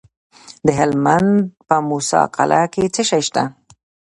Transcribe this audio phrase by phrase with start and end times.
[0.65, 1.31] د هلمند
[1.67, 3.43] په موسی قلعه کې څه شی شته؟